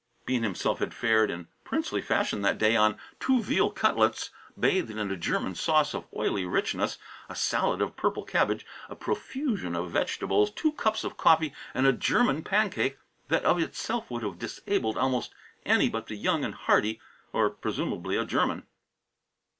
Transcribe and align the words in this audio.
Bean 0.25 0.41
himself 0.41 0.79
had 0.79 0.95
fared 0.95 1.29
in 1.29 1.47
princely 1.63 2.01
fashion 2.01 2.41
that 2.41 2.57
day 2.57 2.75
on 2.75 2.97
two 3.19 3.39
veal 3.39 3.69
cutlets 3.69 4.31
bathed 4.59 4.89
in 4.89 4.97
a 5.11 5.15
German 5.15 5.53
sauce 5.53 5.93
of 5.93 6.07
oily 6.15 6.43
richness, 6.43 6.97
a 7.29 7.35
salad 7.35 7.83
of 7.83 7.95
purple 7.95 8.23
cabbage, 8.23 8.65
a 8.89 8.95
profusion 8.95 9.75
of 9.75 9.91
vegetables, 9.91 10.49
two 10.49 10.71
cups 10.71 11.03
of 11.03 11.17
coffee 11.17 11.53
and 11.75 11.85
a 11.85 11.93
German 11.93 12.43
pancake 12.43 12.97
that 13.27 13.45
of 13.45 13.59
itself 13.59 14.09
would 14.09 14.23
have 14.23 14.39
disabled 14.39 14.97
almost 14.97 15.35
any 15.67 15.87
but 15.87 16.07
the 16.07 16.15
young 16.15 16.43
and 16.43 16.55
hardy, 16.55 16.99
or, 17.31 17.51
presumably, 17.51 18.17
a 18.17 18.25
German. 18.25 18.65